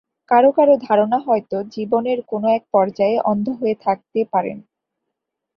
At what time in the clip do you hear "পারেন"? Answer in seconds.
4.33-4.57